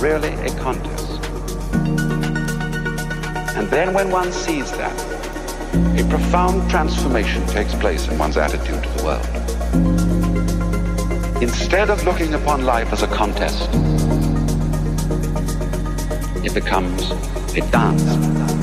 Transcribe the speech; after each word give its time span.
really 0.00 0.34
a 0.34 0.50
contest. 0.58 1.22
And 3.56 3.68
then 3.70 3.94
when 3.94 4.10
one 4.10 4.32
sees 4.32 4.70
that, 4.72 4.92
a 5.98 6.08
profound 6.08 6.68
transformation 6.70 7.46
takes 7.46 7.74
place 7.74 8.06
in 8.08 8.18
one's 8.18 8.36
attitude 8.36 8.82
to 8.82 8.88
the 8.90 9.04
world. 9.04 9.26
Instead 11.42 11.90
of 11.90 12.04
looking 12.04 12.34
upon 12.34 12.64
life 12.64 12.92
as 12.92 13.02
a 13.02 13.06
contest, 13.08 13.68
it 16.44 16.54
becomes 16.54 17.10
a 17.56 17.60
dance. 17.70 18.55